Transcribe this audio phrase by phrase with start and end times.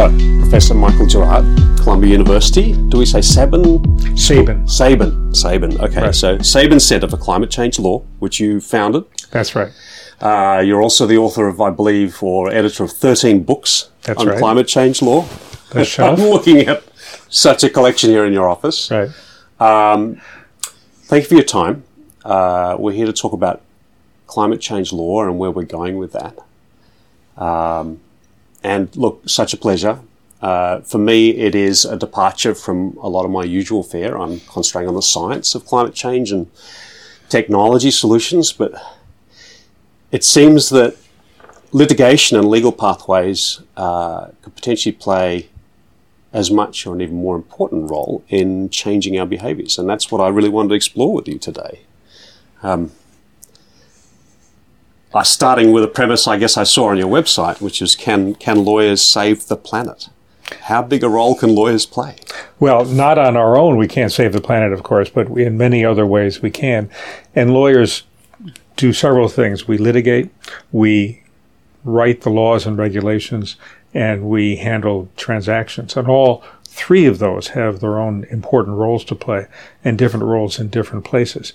[0.00, 1.44] So, Professor Michael Gerrard,
[1.76, 2.72] Columbia University.
[2.72, 4.16] Do we say Sabin?
[4.16, 4.66] Sabin.
[4.66, 5.34] Sabin.
[5.34, 5.78] Sabin.
[5.78, 6.00] Okay.
[6.00, 6.14] Right.
[6.14, 9.04] So, Sabin Center for Climate Change Law, which you founded.
[9.30, 9.70] That's right.
[10.18, 14.28] Uh, you're also the author of, I believe, or editor of 13 books That's on
[14.28, 14.38] right.
[14.38, 15.26] climate change law.
[15.72, 16.18] The shelf.
[16.18, 16.82] I'm looking at
[17.28, 18.90] such a collection here in your office.
[18.90, 19.10] Right.
[19.60, 20.18] Um,
[21.02, 21.84] thank you for your time.
[22.24, 23.60] Uh, we're here to talk about
[24.26, 26.38] climate change law and where we're going with that.
[27.36, 28.00] Um,
[28.62, 30.00] and look, such a pleasure.
[30.40, 34.18] Uh, for me, it is a departure from a lot of my usual fare.
[34.18, 36.50] I'm concentrating on the science of climate change and
[37.28, 38.72] technology solutions, but
[40.10, 40.96] it seems that
[41.72, 45.48] litigation and legal pathways uh, could potentially play
[46.32, 49.78] as much or an even more important role in changing our behaviours.
[49.78, 51.80] And that's what I really wanted to explore with you today.
[52.62, 52.92] Um,
[55.12, 58.34] uh, starting with a premise I guess I saw on your website, which is can,
[58.34, 60.08] can lawyers save the planet?
[60.62, 62.16] How big a role can lawyers play?
[62.58, 65.84] Well, not on our own, we can't save the planet, of course, but in many
[65.84, 66.90] other ways we can.
[67.34, 68.02] And lawyers
[68.76, 69.68] do several things.
[69.68, 70.30] We litigate,
[70.72, 71.22] we
[71.84, 73.56] write the laws and regulations,
[73.94, 75.96] and we handle transactions.
[75.96, 79.46] And all three of those have their own important roles to play
[79.84, 81.52] and different roles in different places.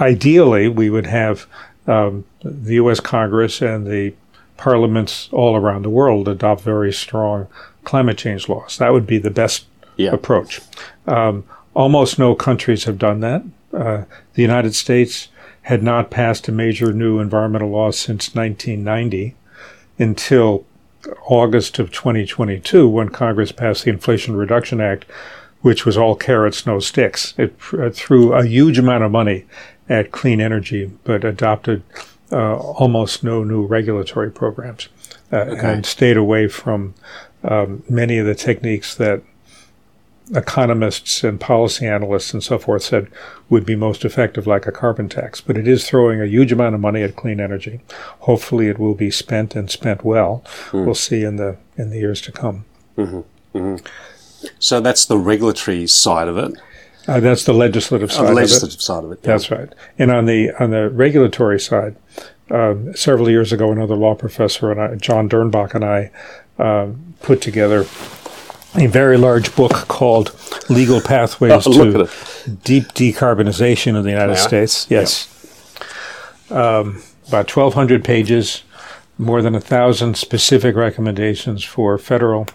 [0.00, 1.46] Ideally, we would have
[1.86, 3.00] um, the U.S.
[3.00, 4.14] Congress and the
[4.56, 7.48] parliaments all around the world adopt very strong
[7.84, 8.78] climate change laws.
[8.78, 9.66] That would be the best
[9.96, 10.12] Yeah.
[10.12, 10.60] approach.
[11.06, 11.44] Um,
[11.74, 13.42] almost no countries have done that.
[13.72, 15.28] Uh, the United States
[15.62, 19.34] had not passed a major new environmental law since 1990
[19.98, 20.64] until
[21.26, 25.04] August of 2022 when Congress passed the Inflation Reduction Act,
[25.62, 27.34] which was all carrots, no sticks.
[27.38, 29.44] It uh, threw a huge amount of money
[29.92, 31.82] at clean energy, but adopted
[32.32, 34.88] uh, almost no new regulatory programs
[35.30, 36.94] uh, and stayed away from
[37.44, 39.22] um, many of the techniques that
[40.34, 43.08] economists and policy analysts and so forth said
[43.50, 45.40] would be most effective, like a carbon tax.
[45.42, 47.80] But it is throwing a huge amount of money at clean energy.
[48.20, 50.42] Hopefully, it will be spent and spent well.
[50.86, 52.64] We'll see in the in the years to come.
[54.58, 56.52] So that's the regulatory side of it,
[57.08, 58.22] Uh, that's the legislative side.
[58.22, 58.40] the of it.
[58.40, 59.18] legislative side of it.
[59.22, 59.26] yeah.
[59.32, 59.72] That's right.
[59.98, 61.96] And on the on the regulatory side,
[62.50, 66.10] um, several years ago, another law professor and I, John Dernbach and I
[66.58, 67.80] um, put together
[68.74, 70.34] a very large book called
[70.68, 71.72] "Legal Pathways Oh,
[72.06, 72.10] to.
[72.64, 74.46] Deep Decarbonization of the United Yeah.
[74.46, 75.28] States." Yes,
[76.50, 78.62] um, about twelve hundred pages,
[79.18, 82.46] more than a thousand specific recommendations for federal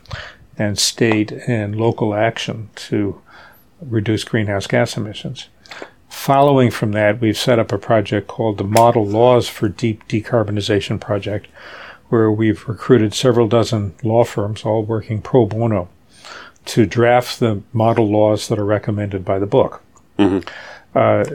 [0.57, 3.21] and state and local action to
[3.81, 5.47] reduce greenhouse gas emissions.
[6.09, 10.99] Following from that, we've set up a project called the Model Laws for Deep Decarbonization
[10.99, 11.47] Project,
[12.09, 15.89] where we've recruited several dozen law firms, all working pro bono,
[16.65, 19.83] to draft the model laws that are recommended by the book.
[20.95, 21.25] Uh,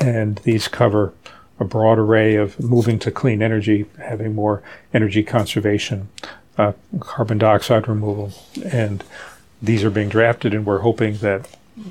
[0.00, 1.12] and these cover
[1.60, 4.62] a broad array of moving to clean energy, having more
[4.92, 6.08] energy conservation,
[6.58, 8.32] uh, carbon dioxide removal,
[8.64, 9.04] and
[9.62, 11.48] these are being drafted, and we're hoping that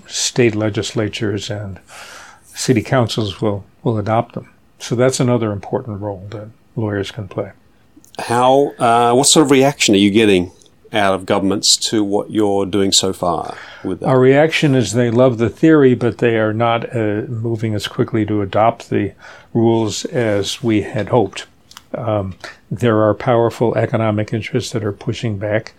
[0.07, 1.79] state legislatures and
[2.45, 4.49] city councils will, will adopt them.
[4.79, 7.51] So that's another important role that lawyers can play.
[8.19, 8.73] How?
[8.77, 10.51] Uh, what sort of reaction are you getting
[10.91, 14.07] out of governments to what you're doing so far with that?
[14.07, 18.25] Our reaction is they love the theory, but they are not uh, moving as quickly
[18.27, 19.13] to adopt the
[19.53, 21.47] rules as we had hoped.
[21.95, 22.35] Um,
[22.69, 25.73] there are powerful economic interests that are pushing back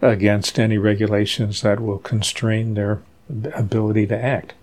[0.00, 4.54] against any regulations that will constrain their ability to act.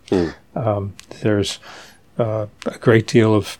[0.55, 1.59] Um, there's
[2.17, 3.57] uh, a great deal of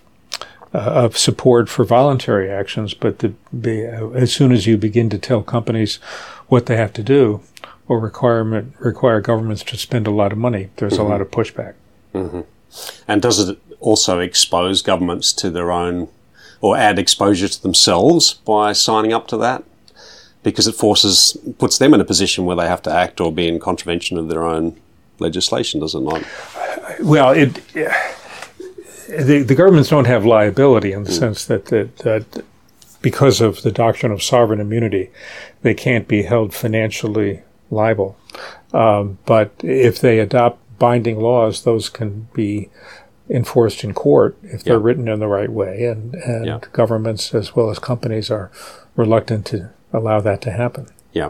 [0.74, 5.10] uh, of support for voluntary actions, but the, be, uh, as soon as you begin
[5.10, 6.00] to tell companies
[6.48, 7.42] what they have to do,
[7.90, 11.74] or requirement require governments to spend a lot of money, there's a lot of pushback.
[13.08, 16.08] And does it also expose governments to their own,
[16.62, 19.66] or add exposure to themselves by signing up to that?
[20.44, 23.48] Because it forces, puts them in a position where they have to act or be
[23.48, 24.80] in contravention of their own
[25.22, 26.24] legislation, does it not?
[27.02, 27.54] Well, it
[29.08, 32.44] the, the governments don't have liability in the sense that, that that
[33.02, 35.10] because of the doctrine of sovereign immunity,
[35.64, 38.16] they can't be held financially liable.
[38.74, 42.70] Um, but if they adopt binding laws, those can be
[43.30, 44.84] enforced in court if they're Yeah.
[44.84, 46.60] written in the right way, and, and Yeah.
[46.74, 48.52] governments as well as companies are
[48.96, 50.88] reluctant to allow that to happen.
[51.12, 51.30] Yeah.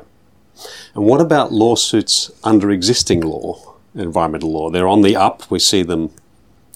[0.94, 4.70] And what about lawsuits under existing law, environmental law?
[4.70, 5.50] They're on the up.
[5.50, 6.12] We see them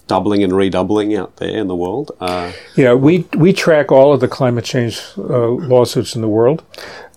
[0.06, 2.12] doubling and redoubling out there in the world.
[2.20, 6.62] Uh, yeah, we we track all of the climate change uh, lawsuits in the world.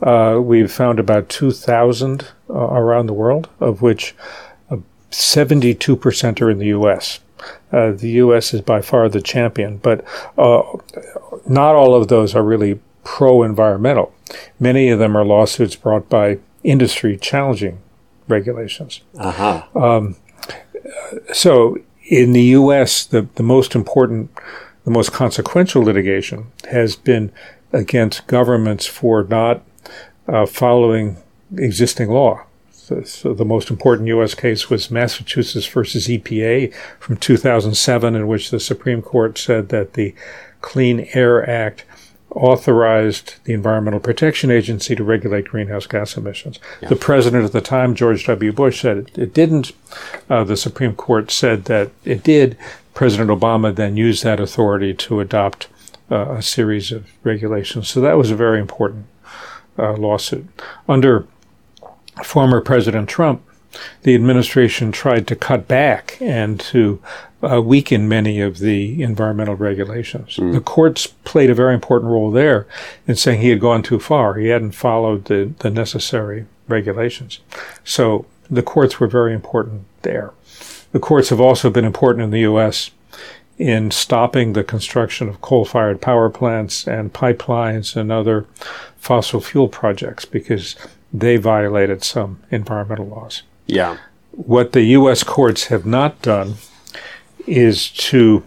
[0.01, 4.15] Uh, we've found about two thousand uh, around the world, of which
[4.69, 4.77] uh,
[5.11, 7.19] seventy-two percent are in the U.S.
[7.71, 8.53] Uh, the U.S.
[8.53, 10.03] is by far the champion, but
[10.37, 14.13] not all of those are really pro-environmental.
[14.59, 17.79] Many of them are lawsuits brought by industry challenging
[18.29, 19.01] regulations.
[19.17, 19.63] Uh-huh.
[19.75, 20.15] Um,
[21.33, 21.77] so
[22.09, 24.31] in the U.S., the, the most important,
[24.83, 27.31] the most consequential litigation has been
[27.71, 29.63] against governments for not
[30.27, 31.17] uh, following
[31.57, 32.43] existing law.
[32.71, 34.33] So, so, the most important U.S.
[34.33, 40.15] case was Massachusetts versus EPA from 2007, in which the Supreme Court said that the
[40.61, 41.85] Clean Air Act
[42.31, 46.59] authorized the Environmental Protection Agency to regulate greenhouse gas emissions.
[46.81, 46.89] Yeah.
[46.89, 48.51] The president at the time, George W.
[48.51, 49.71] Bush, said it, it didn't.
[50.29, 52.57] Uh, the Supreme Court said that it did.
[52.93, 55.67] President Obama then used that authority to adopt
[56.11, 57.87] uh, a series of regulations.
[57.87, 59.05] So that was a very important
[59.77, 60.47] uh, lawsuit.
[60.87, 61.25] Under
[62.23, 63.41] former President Trump,
[64.03, 67.01] the administration tried to cut back and to
[67.41, 70.37] uh, weaken many of the environmental regulations.
[70.37, 70.53] Mm.
[70.53, 72.67] The courts played a very important role there
[73.07, 74.35] in saying he had gone too far.
[74.35, 77.39] He hadn't followed the, the necessary regulations.
[77.83, 80.33] So the courts were very important there.
[80.91, 82.91] The courts have also been important in the U.S.
[83.57, 88.47] in stopping the construction of coal fired power plants and pipelines and other
[88.97, 90.75] fossil fuel projects because
[91.13, 93.43] they violated some environmental laws.
[93.69, 93.97] Yeah.
[94.31, 95.23] What the U.S.
[95.23, 96.55] courts have not done
[97.45, 98.43] is to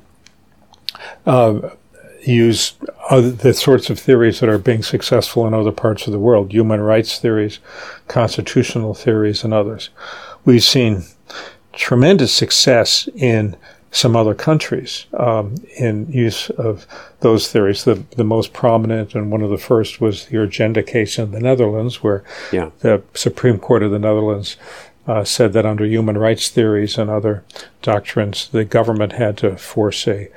[1.26, 1.70] uh,
[2.24, 2.74] use
[3.08, 6.52] other, the sorts of theories that are being successful in other parts of the world,
[6.52, 7.58] human rights theories,
[8.08, 9.90] constitutional theories, and others.
[10.44, 11.04] We've seen
[11.72, 13.56] tremendous success in
[13.92, 16.86] some other countries um, in use of
[17.20, 17.84] those theories.
[17.84, 21.40] The, the most prominent and one of the first was the Urgenda case in the
[21.40, 22.70] Netherlands, where yeah.
[22.80, 24.56] the Supreme Court of the Netherlands
[25.06, 27.44] uh, said that under human rights theories and other
[27.81, 30.28] doctrines, the government had to force a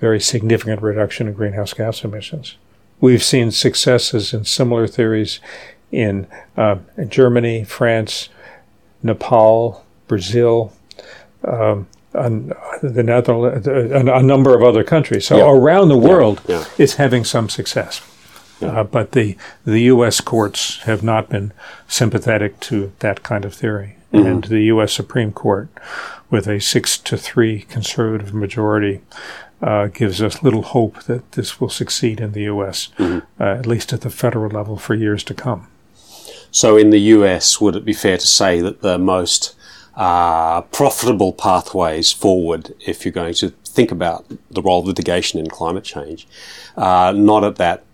[0.00, 2.56] very significant reduction in greenhouse gas emissions.
[3.00, 5.40] We've seen successes in similar theories
[5.92, 6.26] in,
[6.56, 6.76] uh,
[7.08, 8.28] Germany, France,
[9.02, 10.72] Nepal, Brazil,
[11.46, 15.26] um, the Netherlands, a, number of other countries.
[15.26, 15.50] So yeah.
[15.50, 16.60] around the world, yeah.
[16.60, 16.64] Yeah.
[16.78, 18.00] it's having some success.
[18.62, 20.20] Uh, but the the U.S.
[20.20, 21.52] courts have not been
[21.88, 24.26] sympathetic to that kind of theory mm-hmm.
[24.26, 24.92] and the U.S.
[24.92, 25.68] Supreme Court,
[26.30, 29.00] with a six to three conservative majority,
[29.60, 33.42] uh, gives us little hope that this will succeed in the U.S., mm-hmm.
[33.42, 35.68] uh, at least at the federal level, for years to come.
[36.50, 39.56] So, in the U.S., would it be fair to say that the most
[39.96, 45.48] uh, profitable pathways forward, if you're going to think about the role of litigation in
[45.48, 46.26] climate change,
[46.76, 47.84] uh, not at that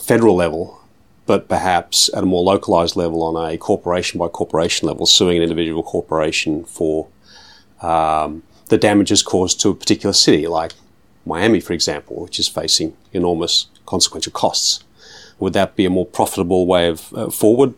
[0.00, 0.79] federal level,
[1.26, 5.42] but perhaps at a more localized level on a corporation by corporation level, suing an
[5.42, 7.08] individual corporation for
[7.82, 10.72] um, the damages caused to a particular city, like
[11.26, 14.84] Miami, for example, which is facing enormous consequential costs.
[15.38, 17.74] Would that be a more profitable way of uh, forward?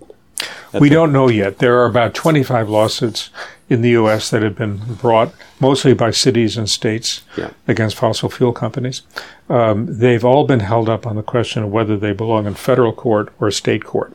[0.81, 1.59] We don't know yet.
[1.59, 3.31] There are about 25 lawsuits
[3.69, 4.31] in the U.S.
[4.31, 7.51] that have been brought mostly by cities and states yeah.
[7.69, 9.03] against fossil fuel companies.
[9.49, 12.93] Um, they've all been held up on the question of whether they belong in federal
[12.93, 14.13] court or state court.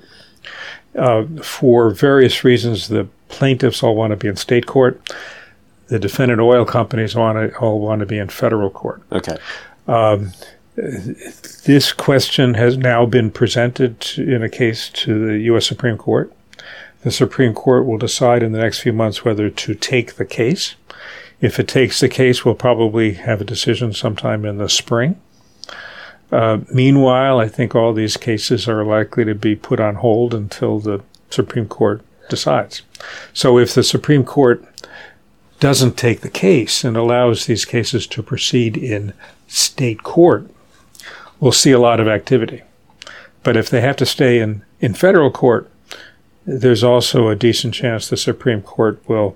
[0.95, 4.99] Uh, for various reasons, the plaintiffs all want to be in state court.
[5.87, 9.01] The defendant oil companies want to, all want to be in federal court.
[9.11, 9.37] Okay.
[9.87, 10.33] Um,
[10.75, 15.65] this question has now been presented in a case to the U.S.
[15.65, 16.31] Supreme Court.
[17.07, 20.75] The Supreme Court will decide in the next few months whether to take the case.
[21.39, 25.17] If it takes the case, we'll probably have a decision sometime in the spring.
[26.33, 30.79] Uh, meanwhile, I think all these cases are likely to be put on hold until
[30.79, 32.81] the Supreme Court decides.
[33.31, 34.65] So if the Supreme Court
[35.61, 39.13] doesn't take the case and allows these cases to proceed in
[39.47, 40.51] state court,
[41.39, 42.63] we'll see a lot of activity.
[43.43, 45.71] But if they have to stay in, in federal court,
[46.47, 49.35] there's also a decent chance the Supreme Court will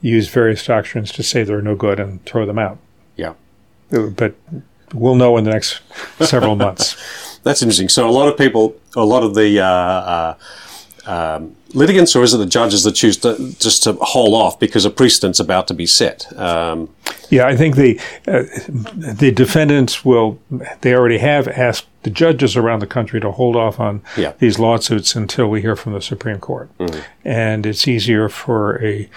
[0.00, 2.78] use various doctrines to say they're no good and throw them out.
[3.16, 3.34] Yeah.
[3.90, 4.34] But
[4.92, 5.80] we'll know in the next
[6.18, 7.38] several months.
[7.44, 7.88] That's interesting.
[7.88, 10.34] So a lot of people, a lot of the uh, uh,
[11.06, 14.84] um, litigants, or is it the judges that choose to just to hold off because
[14.84, 16.36] a precedent's about to be set?
[16.38, 16.88] Um,
[17.30, 20.38] yeah, I think the uh, the defendants will.
[20.80, 24.32] They already have asked the judges around the country to hold off on yeah.
[24.38, 27.00] these lawsuits until we hear from the Supreme Court, mm-hmm.
[27.24, 29.08] and it's easier for a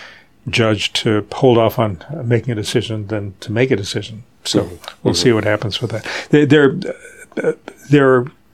[0.50, 4.24] judge to hold off on making a decision than to make a decision.
[4.44, 4.76] So mm-hmm.
[5.04, 5.24] we'll mm-hmm.
[5.24, 6.06] see what happens with that.
[6.30, 6.76] There, there,
[7.44, 7.54] uh,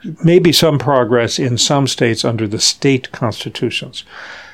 [0.03, 4.03] there may be some progress in some states under the state constitutions.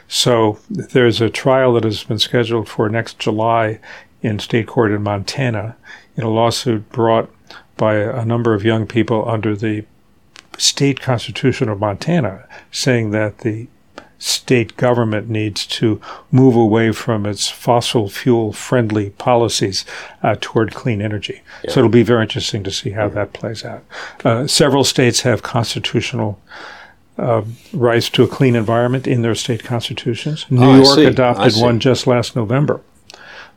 [0.08, 3.80] So there's a trial that has been scheduled for next July
[4.22, 5.76] in state court in Montana
[6.16, 7.30] in a lawsuit brought
[7.76, 9.86] by a number of young people under the
[10.58, 13.68] state constitution of Montana, saying that the
[14.20, 19.86] state government needs to move away from its fossil fuel friendly policies
[20.24, 21.42] uh, toward clean energy.
[21.64, 21.72] Yeah.
[21.72, 23.84] So it'll be very interesting to see how that plays out.
[24.26, 26.40] Uh, several states have constitutional
[27.18, 27.44] uh,
[27.74, 30.46] rights to a clean environment in their state constitutions.
[30.50, 32.82] New oh, York adopted one just last November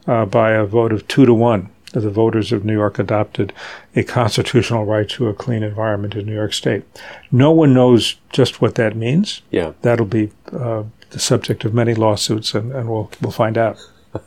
[0.06, 3.52] uh, by a vote of two to one the voters of New York adopted
[3.96, 6.84] a constitutional right to a clean environment in New York State.
[7.32, 9.42] No one knows just what that means.
[9.50, 13.78] Yeah, that'll be uh, the subject of many lawsuits, and, and we'll we'll find out.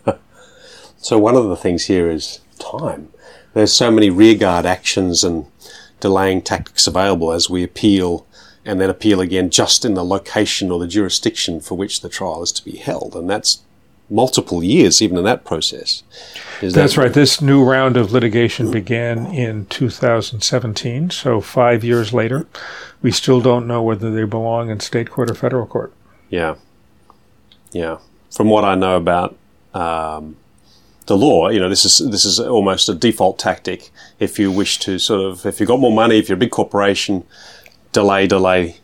[0.97, 3.09] so one of the things here is time.
[3.53, 5.45] There's so many rearguard actions and
[5.99, 8.27] delaying tactics available as we appeal
[8.65, 12.43] and then appeal again just in the location or the jurisdiction for which the trial
[12.43, 13.63] is to be held, and that's
[14.09, 16.03] multiple years even in that process.
[16.61, 17.13] Is That's that right.
[17.13, 22.47] This new round of litigation began in 2017, so five years later.
[23.01, 25.93] We still don't know whether they belong in state court or federal court.
[26.29, 26.55] Yeah.
[27.71, 27.97] Yeah.
[28.31, 29.37] From what I know about
[29.73, 30.37] um,
[31.07, 33.89] the law, you know, this is this is almost a default tactic.
[34.19, 36.51] If you wish to sort of, if you've got more money, if you're a big
[36.51, 37.25] corporation,
[37.91, 38.77] delay, delay,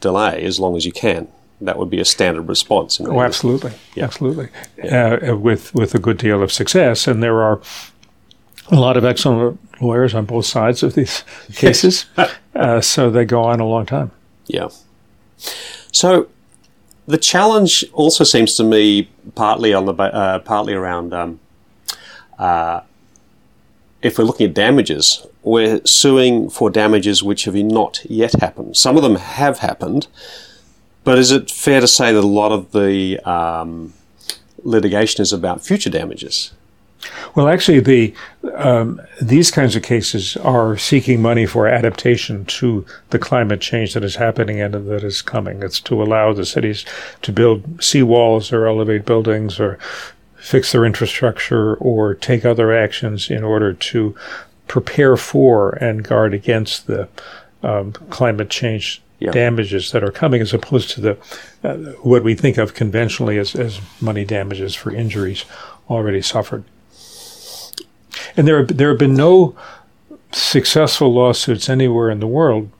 [0.00, 1.28] delay as long as you can
[1.60, 3.00] that would be a standard response.
[3.00, 4.04] oh, absolutely, yeah.
[4.04, 4.48] absolutely,
[4.78, 5.18] yeah.
[5.30, 7.06] Uh, with with a good deal of success.
[7.06, 7.60] And there are
[8.68, 11.24] a lot of excellent lawyers on both sides of these
[11.54, 12.06] cases,
[12.54, 14.10] uh, so they go on a long time.
[14.46, 14.68] Yeah.
[15.92, 16.28] So
[17.06, 21.40] the challenge also seems to me partly on the uh, partly around um,
[22.38, 22.80] uh,
[24.02, 28.76] if we're looking at damages, we're suing for damages which have not yet happened.
[28.76, 30.06] Some of them have happened,
[31.04, 33.92] but is it fair to say that a lot of the um,
[34.62, 36.52] litigation is about future damages?
[37.34, 38.14] Well, actually, the
[38.54, 44.04] um, these kinds of cases are seeking money for adaptation to the climate change that
[44.04, 45.62] is happening and that is coming.
[45.62, 46.84] It's to allow the cities
[47.22, 49.78] to build seawalls or elevate buildings or
[50.36, 54.14] fix their infrastructure or take other actions in order to
[54.66, 57.08] prepare for and guard against the
[57.62, 59.30] um, climate change yeah.
[59.30, 61.18] damages that are coming, as opposed to the
[61.62, 65.44] uh, what we think of conventionally as, as money damages for injuries
[65.88, 66.64] already suffered.
[68.36, 69.56] And there have, there have been no
[70.32, 72.70] successful lawsuits anywhere in the world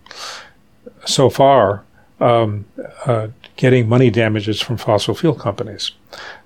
[1.04, 1.84] so far
[2.20, 2.66] um,
[3.06, 5.92] uh, getting money damages from fossil fuel companies.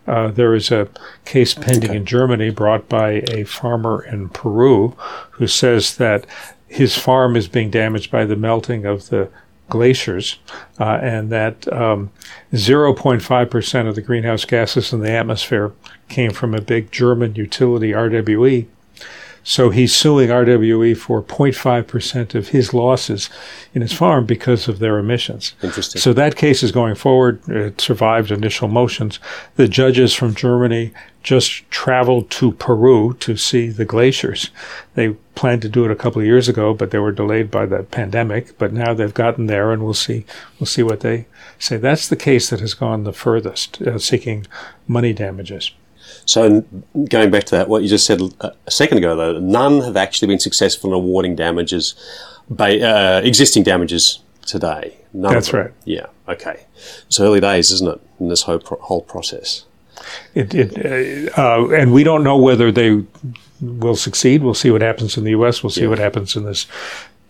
[0.07, 0.89] Uh, there is a
[1.25, 1.97] case pending okay.
[1.97, 4.91] in Germany brought by a farmer in Peru
[5.33, 6.27] who says that
[6.69, 9.29] his farm is being damaged by the melting of the
[9.69, 10.39] glaciers,
[10.79, 12.11] uh, and that um,
[12.53, 15.73] 0.5% of the greenhouse gases in the atmosphere
[16.09, 18.67] came from a big German utility, RWE.
[19.45, 23.29] So he's suing RWE for 0.5% of his losses
[23.75, 25.55] in his farm because of their emissions.
[25.63, 26.01] Interesting.
[26.01, 27.47] So that case is going forward.
[27.47, 29.21] It survived initial motions.
[29.57, 34.51] The judges from Germany just traveled to Peru to see the glaciers.
[34.95, 37.67] They planned to do it a couple of years ago, but they were delayed by
[37.67, 38.57] the pandemic.
[38.57, 40.25] But now they've gotten there, and we'll see.
[40.59, 41.27] We'll see what they
[41.59, 41.77] say.
[41.77, 44.47] That's the case that has gone the furthest, uh, seeking
[44.87, 45.73] money damages.
[46.27, 46.65] So,
[47.09, 50.29] going back to that, what you just said a second ago, though, none have actually
[50.29, 51.95] been successful in awarding damages,
[52.59, 54.97] uh, existing damages today.
[55.13, 55.71] None That's right.
[55.85, 56.07] Yeah.
[56.29, 56.65] Okay.
[57.07, 59.65] It's early days, isn't it, in this whole pro- whole process?
[60.35, 63.05] It, it uh, uh, and we don't know whether they
[63.61, 64.43] will succeed.
[64.43, 65.63] We'll see what happens in the U.S.
[65.63, 65.89] We'll see yeah.
[65.89, 66.67] what happens in this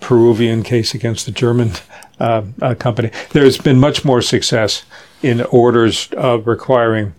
[0.00, 1.72] Peruvian case against the German
[2.20, 3.10] uh, uh, company.
[3.30, 4.84] There's been much more success
[5.22, 7.14] in orders requiring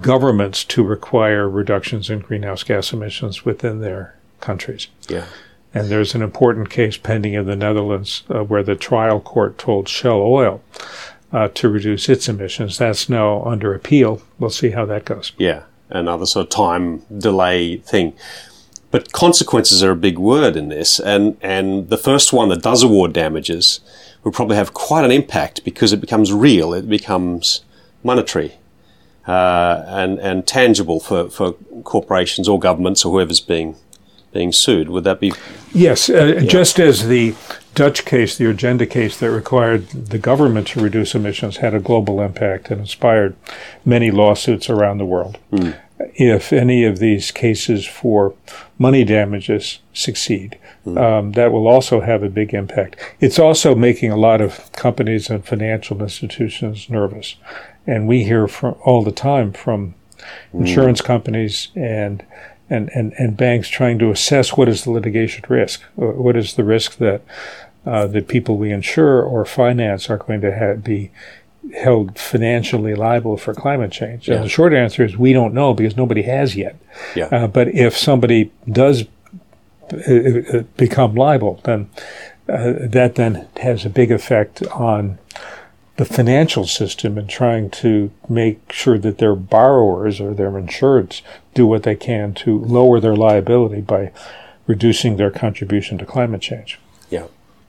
[0.00, 4.88] governments to require reductions in greenhouse gas emissions within their countries.
[5.08, 5.26] Yeah.
[5.74, 9.88] And there's an important case pending in the Netherlands uh, where the trial court told
[9.88, 10.62] Shell Oil
[11.32, 12.78] uh, to reduce its emissions.
[12.78, 14.22] That's now under appeal.
[14.38, 15.32] We'll see how that goes.
[15.36, 18.14] Yeah, another sort of time delay thing.
[18.90, 22.82] But consequences are a big word in this, and, and the first one that does
[22.82, 23.80] award damages
[24.22, 27.62] will probably have quite an impact because it becomes real, it becomes
[28.02, 28.54] monetary
[29.26, 31.52] uh, and, and tangible for, for
[31.84, 33.76] corporations or governments or whoever's being
[34.32, 34.88] being sued.
[34.90, 35.32] Would that be?
[35.72, 36.40] Yes, uh, yeah.
[36.40, 37.34] just as the
[37.74, 42.20] Dutch case, the Urgenda case that required the government to reduce emissions, had a global
[42.20, 43.34] impact and inspired
[43.84, 45.38] many lawsuits around the world.
[45.50, 45.76] Mm.
[46.14, 48.34] If any of these cases for
[48.78, 51.00] money damages succeed, mm.
[51.00, 52.96] um, that will also have a big impact.
[53.20, 57.36] It's also making a lot of companies and financial institutions nervous.
[57.86, 59.94] And we hear from all the time from
[60.52, 60.60] mm.
[60.60, 62.24] insurance companies and
[62.68, 66.64] and, and, and banks trying to assess what is the litigation risk, what is the
[66.64, 67.22] risk that
[67.84, 71.10] uh, the people we insure or finance are going to have, be
[71.76, 74.28] held financially liable for climate change?
[74.28, 74.36] Yeah.
[74.36, 76.76] And the short answer is we don't know because nobody has yet.
[77.14, 77.26] Yeah.
[77.26, 79.04] Uh, but if somebody does
[79.92, 81.88] uh, uh, become liable, then
[82.48, 85.18] uh, that then has a big effect on
[85.96, 91.22] the financial system and trying to make sure that their borrowers or their insureds
[91.54, 94.12] do what they can to lower their liability by
[94.66, 96.78] reducing their contribution to climate change.
[97.08, 97.26] Yeah,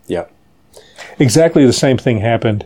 [0.07, 0.25] yeah.
[1.19, 2.65] Exactly the same thing happened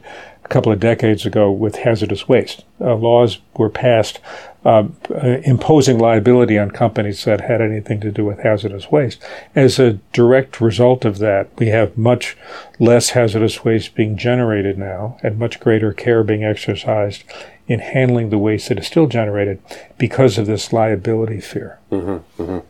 [0.51, 2.65] couple of decades ago with hazardous waste.
[2.79, 4.19] Uh, laws were passed
[4.65, 9.23] um, uh, imposing liability on companies that had anything to do with hazardous waste.
[9.55, 12.37] As a direct result of that, we have much
[12.79, 17.23] less hazardous waste being generated now and much greater care being exercised
[17.67, 19.59] in handling the waste that is still generated
[19.97, 21.79] because of this liability fear.
[21.91, 22.67] Mm-hmm, mm-hmm.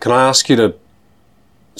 [0.00, 0.74] Can I ask you to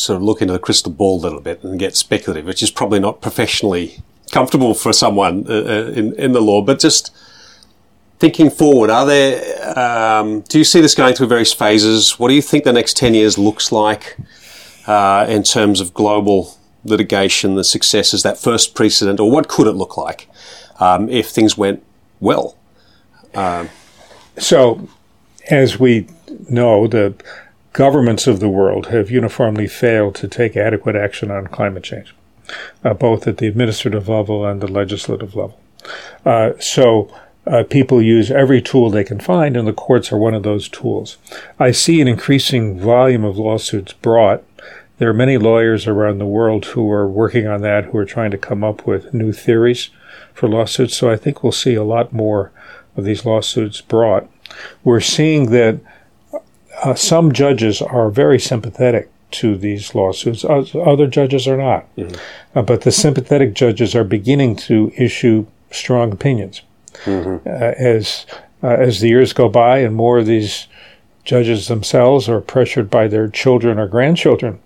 [0.00, 2.70] sort of look into the crystal ball a little bit and get speculative, which is
[2.70, 7.10] probably not professionally comfortable for someone uh, uh in, in the law, but just
[8.18, 9.78] thinking forward, are there?
[9.78, 12.18] Um, do you see this going through various phases?
[12.18, 14.16] What do you think the next ten years looks like
[14.86, 19.72] uh, in terms of global litigation, the successes, that first precedent, or what could it
[19.72, 20.28] look like
[20.80, 21.82] um, if things went
[22.20, 22.56] well?
[23.34, 23.68] Um,
[24.36, 24.88] so,
[25.50, 26.08] as we
[26.48, 27.14] know, the
[27.72, 32.14] governments of the world have uniformly failed to take adequate action on climate change,
[32.84, 35.60] uh, both at the administrative level and the legislative level.
[36.24, 37.12] Uh, so
[37.46, 40.68] uh, people use every tool they can find, and the courts are one of those
[40.68, 41.16] tools.
[41.58, 44.44] I see an increasing volume of lawsuits brought.
[44.98, 48.32] There are many lawyers around the world who are working on that, who are trying
[48.32, 49.90] to come up with new theories
[50.34, 50.96] for lawsuits.
[50.96, 52.50] So I think we'll see a lot more
[52.96, 54.28] of these lawsuits brought.
[54.82, 55.80] We're seeing that
[56.82, 60.44] uh, some judges are very sympathetic to these lawsuits.
[60.44, 61.94] Other judges are not.
[61.96, 62.16] Mm-hmm.
[62.58, 66.62] Uh, but the sympathetic judges are beginning to issue strong opinions
[67.04, 67.46] mm-hmm.
[67.46, 68.26] uh, as
[68.62, 70.66] uh, as the years go by and more of these
[71.24, 74.58] judges themselves are pressured by their children or grandchildren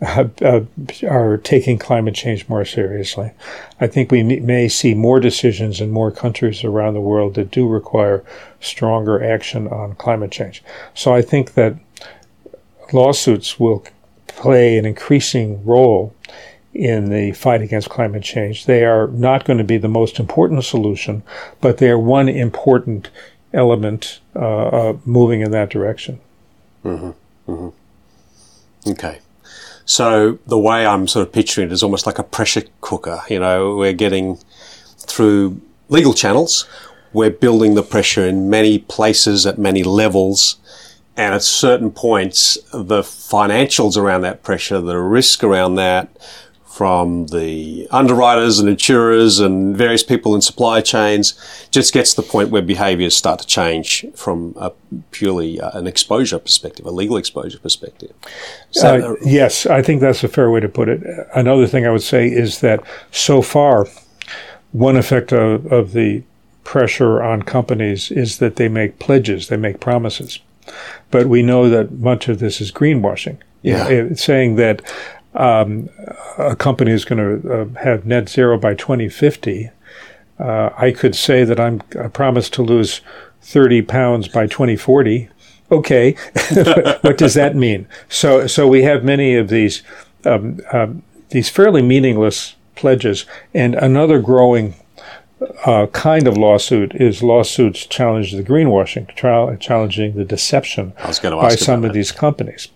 [0.00, 0.60] uh, uh,
[1.08, 3.32] are taking climate change more seriously.
[3.80, 7.68] I think we may see more decisions in more countries around the world that do
[7.68, 8.24] require
[8.60, 10.62] stronger action on climate change.
[10.94, 11.76] So I think that
[12.92, 13.84] lawsuits will
[14.26, 16.14] play an increasing role
[16.74, 18.66] in the fight against climate change.
[18.66, 21.22] They are not going to be the most important solution,
[21.60, 23.10] but they are one important
[23.52, 26.20] element uh, uh, moving in that direction.
[26.84, 27.50] Mm-hmm.
[27.50, 28.90] Mm-hmm.
[28.90, 29.18] Okay.
[29.88, 33.22] So the way I'm sort of picturing it is almost like a pressure cooker.
[33.30, 34.38] You know, we're getting
[34.98, 36.68] through legal channels.
[37.14, 40.58] We're building the pressure in many places at many levels.
[41.16, 46.10] And at certain points, the financials around that pressure, the risk around that,
[46.78, 51.34] from the underwriters and insurers and various people in supply chains
[51.72, 54.70] just gets to the point where behaviors start to change from a
[55.10, 58.12] purely uh, an exposure perspective, a legal exposure perspective.
[58.70, 61.02] So, uh, yes, I think that's a fair way to put it.
[61.34, 62.78] Another thing I would say is that
[63.10, 63.88] so far,
[64.70, 66.22] one effect of, of the
[66.62, 70.38] pressure on companies is that they make pledges, they make promises.
[71.10, 73.38] But we know that much of this is greenwashing.
[73.62, 73.88] Yeah.
[73.88, 74.82] You know, saying that
[75.38, 75.88] um,
[76.36, 79.70] a company is going to uh, have net zero by 2050,
[80.38, 83.00] uh, I could say that I'm I promise to lose
[83.42, 85.28] 30 pounds by 2040.
[85.70, 86.12] Okay,
[87.02, 87.86] what does that mean?
[88.08, 89.82] So, so we have many of these
[90.24, 94.74] um, um, these fairly meaningless pledges, and another growing
[95.66, 101.84] uh, kind of lawsuit is lawsuits challenging the greenwashing, tra- challenging the deception by some
[101.84, 101.92] of that.
[101.92, 102.68] these companies.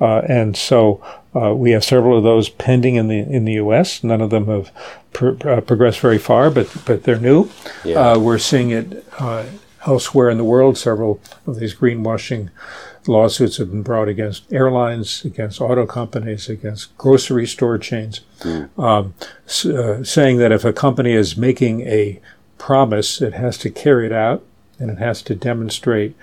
[0.00, 1.02] Uh, and so
[1.34, 4.02] uh, we have several of those pending in the in the U.S.
[4.02, 4.70] None of them have
[5.12, 7.50] pr- uh, progressed very far, but but they're new.
[7.84, 8.12] Yeah.
[8.12, 9.44] Uh, we're seeing it uh,
[9.86, 10.78] elsewhere in the world.
[10.78, 12.50] Several of these greenwashing
[13.06, 18.68] lawsuits have been brought against airlines, against auto companies, against grocery store chains, mm.
[18.78, 19.14] um,
[19.48, 22.20] uh, saying that if a company is making a
[22.58, 24.44] promise, it has to carry it out
[24.78, 26.14] and it has to demonstrate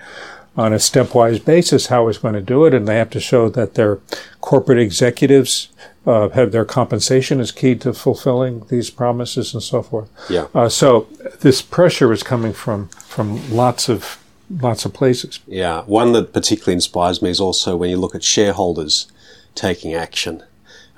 [0.56, 3.48] on a stepwise basis how it's going to do it, and they have to show
[3.50, 4.00] that their
[4.40, 5.68] corporate executives
[6.06, 10.08] uh, have their compensation is key to fulfilling these promises and so forth.
[10.30, 10.46] Yeah.
[10.54, 11.08] Uh, so
[11.40, 15.40] this pressure is coming from from lots of lots of places.
[15.46, 15.82] Yeah.
[15.82, 19.08] One that particularly inspires me is also when you look at shareholders
[19.54, 20.42] taking action.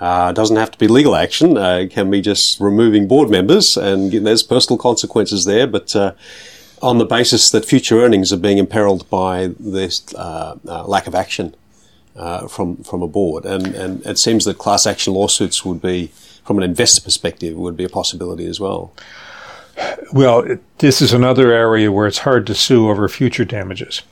[0.01, 1.57] Uh, it doesn't have to be legal action.
[1.57, 5.67] Uh, it can be just removing board members, and there's personal consequences there.
[5.67, 6.13] But uh,
[6.83, 11.15] on the basis that future earnings are being imperiled by this uh, uh, lack of
[11.15, 11.55] action
[12.17, 16.09] uh, from from a board, and and it seems that class action lawsuits would be,
[16.45, 18.93] from an investor perspective, would be a possibility as well.
[20.13, 24.03] Well, it, this is another area where it's hard to sue over future damages.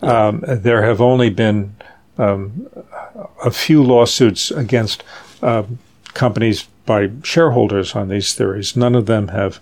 [0.00, 1.76] Um, there have only been
[2.18, 2.68] um,
[3.44, 5.04] a few lawsuits against
[5.42, 5.62] uh,
[6.14, 8.76] companies by shareholders on these theories.
[8.76, 9.60] None of them have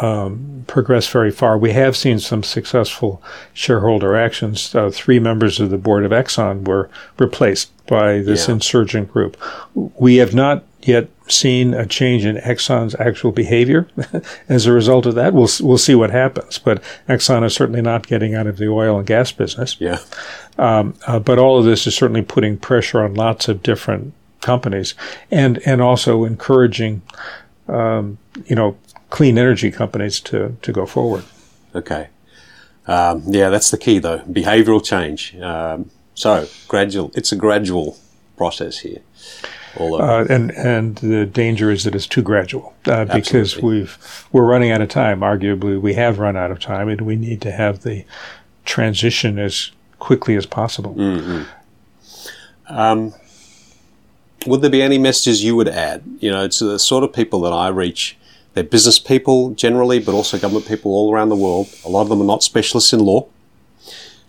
[0.00, 1.56] um, progressed very far.
[1.58, 3.22] We have seen some successful
[3.52, 4.74] shareholder actions.
[4.74, 8.54] Uh, three members of the board of Exxon were replaced by this Yeah.
[8.54, 9.36] insurgent group.
[9.74, 13.86] We have not yet seen a change in Exxon's actual behavior
[14.48, 15.32] as a result of that.
[15.32, 16.58] We'll we'll see what happens.
[16.58, 19.76] But Exxon is certainly not getting out of the oil and gas business.
[19.78, 19.98] Yeah.
[20.58, 24.94] Um, uh, but all of this is certainly putting pressure on lots of different companies,
[25.30, 27.00] and and also encouraging,
[27.68, 28.76] um, you know,
[29.10, 31.24] clean energy companies to to go forward.
[31.74, 32.08] Okay.
[32.86, 34.18] Um, yeah, that's the key though.
[34.20, 35.36] Behavioral change.
[35.36, 37.12] Um, so gradual.
[37.14, 37.96] It's a gradual
[38.36, 39.00] process here.
[39.78, 44.70] Uh, and and the danger is that it's too gradual uh, because we've we're running
[44.70, 45.20] out of time.
[45.20, 48.04] Arguably, we have run out of time, and we need to have the
[48.64, 50.94] transition as quickly as possible.
[52.68, 53.14] um,
[54.46, 56.02] would there be any messages you would add?
[56.20, 58.18] You know, to the sort of people that I reach.
[58.54, 61.68] They're business people generally, but also government people all around the world.
[61.84, 63.26] A lot of them are not specialists in law.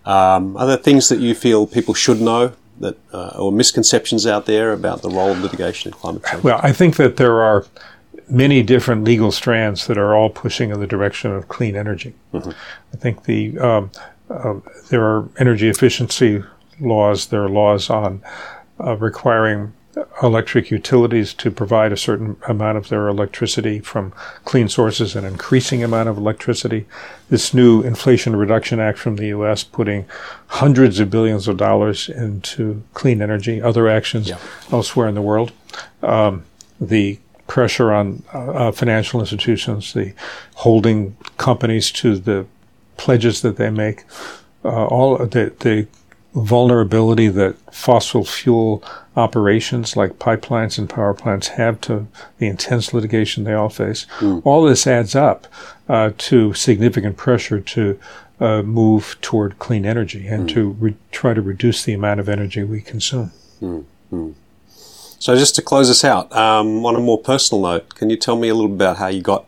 [0.06, 4.46] Um, are there things that you feel people should know that, uh, or misconceptions out
[4.46, 6.44] there about the role of litigation in climate change?
[6.44, 7.66] Well, I think that there are
[8.30, 12.14] many different legal strands that are all pushing in the direction of clean energy.
[12.34, 13.92] I think the um,
[14.30, 14.56] uh,
[14.90, 16.44] there are energy efficiency
[16.80, 17.28] laws.
[17.28, 18.24] There are laws on
[18.80, 19.74] uh, requiring
[20.22, 24.12] electric utilities to provide a certain amount of their electricity from
[24.44, 26.86] clean sources, an increasing amount of electricity.
[27.30, 29.64] This new Inflation Reduction Act from the U.S.
[29.64, 30.06] putting
[30.48, 33.62] hundreds of billions of dollars into clean energy.
[33.62, 34.38] Other actions Yeah.
[34.72, 35.52] elsewhere in the world.
[36.02, 36.44] Um,
[36.82, 40.14] the pressure on uh, uh, financial institutions, the
[40.56, 42.46] holding companies to the
[42.98, 44.04] pledges that they make,
[44.66, 45.88] uh, all the, the
[46.36, 48.84] vulnerability that fossil fuel
[49.16, 52.08] operations like pipelines and power plants have to
[52.40, 54.08] the intense litigation they all face.
[54.44, 55.46] All this adds up
[55.88, 58.00] uh, to significant pressure to
[58.40, 62.64] uh, move toward clean energy and to re- try to reduce the amount of energy
[62.64, 63.32] we consume.
[65.20, 68.36] So just to close us out, um, on a more personal note, can you tell
[68.36, 69.46] me a little about how you got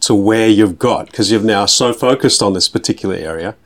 [0.00, 1.06] to where you've got?
[1.06, 3.56] Because you've now so focused on this particular area.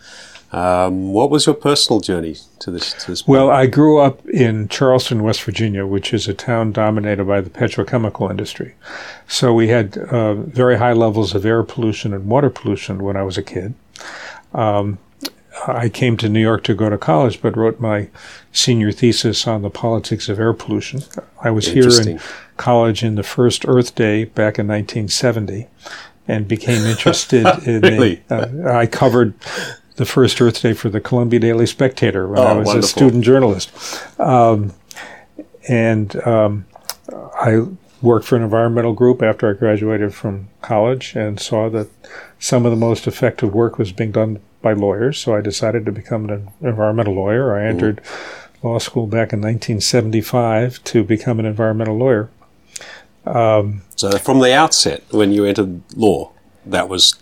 [0.52, 2.92] Um, what was your personal journey to this?
[3.04, 7.24] To this Well, I grew up in Charleston, West Virginia, which is a town dominated
[7.24, 8.74] by the petrochemical industry.
[9.26, 13.22] So we had uh, very high levels of air pollution and water pollution when I
[13.22, 13.72] was a kid.
[14.52, 14.98] Um,
[15.66, 18.08] I came to New York to go to college, but wrote my
[18.52, 21.02] senior thesis on the politics of air pollution.
[21.42, 22.20] I was here in
[22.56, 25.68] college in the first Earth Day back in 1970
[26.28, 28.22] and became interested in Really?
[28.28, 29.34] the, uh, I covered
[29.96, 32.78] the first Earth Day for the Columbia Daily Spectator when I Oh, was wonderful.
[32.78, 33.70] a student journalist.
[34.20, 34.72] Um,
[35.68, 36.64] and um,
[37.12, 37.66] I
[38.00, 41.88] worked for an environmental group after I graduated from college and saw that
[42.38, 45.18] some of the most effective work was being done by lawyers.
[45.18, 47.56] So I decided to become an environmental lawyer.
[47.56, 48.00] I entered
[48.62, 52.30] law school back in 1975 to become an environmental lawyer.
[53.24, 56.32] So from the outset, when you entered law,
[56.66, 57.14] that was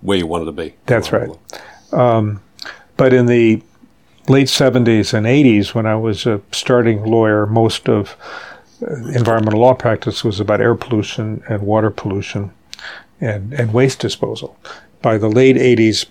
[0.00, 0.74] where you wanted to be.
[0.86, 1.30] That's right.
[1.92, 3.62] But in the
[4.28, 8.16] late 70s and 80s, when I was a starting lawyer, most of
[8.82, 12.52] uh, environmental law practice was about air pollution and water pollution
[13.20, 14.56] and, and waste disposal.
[15.00, 16.06] By the late 80s,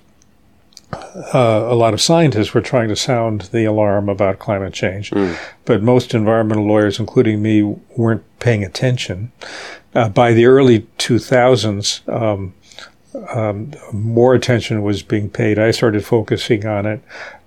[0.94, 5.12] uh, a lot of scientists were trying to sound the alarm about climate change,
[5.64, 7.64] but most environmental lawyers, including me,
[7.96, 9.32] weren't paying attention.
[9.96, 12.54] Uh, by the early 2000s, um,
[13.92, 15.60] more attention was being paid.
[15.60, 17.02] I started focusing on it.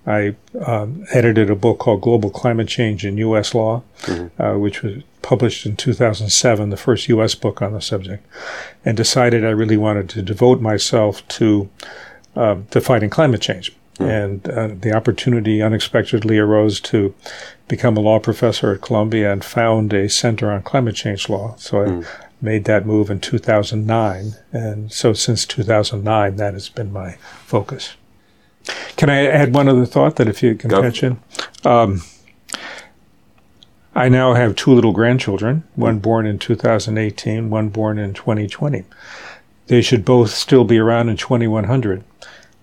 [0.07, 3.55] I um, edited a book called Global Climate Change in U.S.
[3.55, 3.81] Law,
[4.37, 7.33] uh, which was published in 2007, the first U.S.
[7.33, 8.25] book on the subject,
[8.83, 11.69] and decided I really wanted to devote myself to
[12.35, 13.75] uh, to fighting climate change.
[13.97, 17.15] And uh, the opportunity unexpectedly arose to
[17.69, 21.55] become a law professor at Columbia and found a center on climate change law.
[21.57, 22.03] So I
[22.45, 24.35] made that move in 2009.
[24.53, 27.13] And so since 2009, that has been my
[27.45, 27.95] focus.
[28.95, 30.81] Can I add one other thought that if you can Go.
[30.81, 31.19] catch in?
[31.65, 32.01] Um,
[33.93, 38.83] I now have two little grandchildren, one born in 2018, one born in 2020.
[39.67, 42.03] They should both still be around in 2100.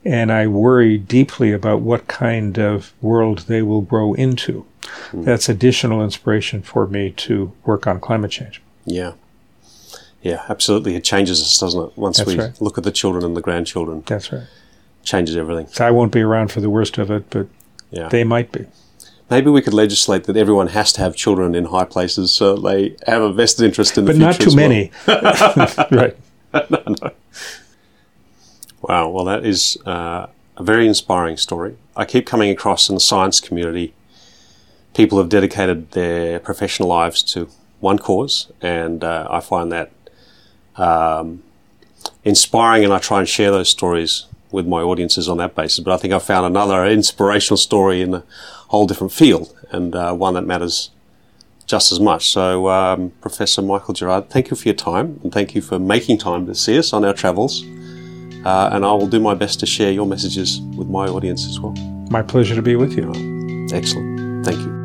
[0.05, 4.67] And I worry deeply about what kind of world they will grow into.
[5.13, 8.61] That's additional inspiration for me to work on climate change.
[8.85, 9.13] Yeah.
[10.23, 10.95] Yeah, absolutely.
[10.95, 11.99] It changes us, doesn't it?
[11.99, 12.61] Once That's we right.
[12.61, 14.45] look at the children and the grandchildren, That's right.
[15.03, 15.67] changes everything.
[15.69, 17.49] So I won't be around for the worst of it, but
[17.91, 18.09] Yeah.
[18.09, 18.67] they might be.
[19.31, 22.97] Maybe we could legislate that everyone has to have children in high places so they
[23.07, 24.27] have a vested interest in the But future.
[24.27, 24.69] not too as well.
[24.69, 24.91] many.
[25.91, 26.17] right.
[28.83, 31.77] Wow, well, that is uh, a very inspiring story.
[31.97, 33.95] I keep coming across in the science community
[34.95, 37.49] people have dedicated their professional lives to
[37.81, 39.91] one cause, and uh, I find that
[40.77, 41.43] um,
[42.25, 45.81] inspiring, and I try and share those stories with my audiences on that basis.
[45.81, 48.25] But I think I found another inspirational story in a
[48.69, 50.91] whole different field, and uh, one that matters
[51.67, 52.31] just as much.
[52.31, 56.19] So, um, Professor Michael Gerrard, thank you for your time, and thank you for making
[56.19, 57.65] time to see us on our travels.
[58.45, 61.61] Uh, and I will do my best to share your messages with my audience as
[61.61, 61.73] well.
[62.11, 63.09] My pleasure to be with you.
[63.73, 64.45] Excellent.
[64.45, 64.82] Thank you.